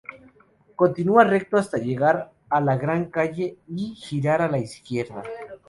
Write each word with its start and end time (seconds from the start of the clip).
Continuar 0.75 1.27
recto 1.29 1.57
hasta 1.57 1.77
llegar 1.77 2.31
a 2.49 2.59
la 2.59 2.75
gran 2.75 3.11
calle 3.11 3.59
y 3.67 3.93
girar 3.93 4.41
a 4.41 4.49
la 4.49 4.57
izquierda. 4.57 5.21